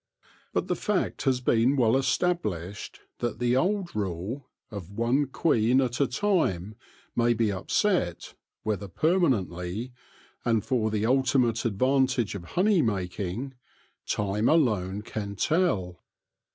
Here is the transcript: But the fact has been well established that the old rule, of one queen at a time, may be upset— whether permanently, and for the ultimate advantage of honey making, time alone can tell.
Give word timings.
But 0.51 0.67
the 0.67 0.75
fact 0.75 1.25
has 1.25 1.41
been 1.41 1.75
well 1.75 1.95
established 1.95 3.01
that 3.19 3.37
the 3.37 3.55
old 3.55 3.95
rule, 3.95 4.49
of 4.71 4.89
one 4.89 5.27
queen 5.27 5.79
at 5.79 6.01
a 6.01 6.07
time, 6.07 6.73
may 7.15 7.35
be 7.35 7.51
upset— 7.51 8.33
whether 8.63 8.87
permanently, 8.87 9.93
and 10.43 10.65
for 10.65 10.89
the 10.89 11.05
ultimate 11.05 11.65
advantage 11.65 12.33
of 12.33 12.45
honey 12.57 12.81
making, 12.81 13.53
time 14.07 14.49
alone 14.49 15.03
can 15.03 15.35
tell. 15.35 16.01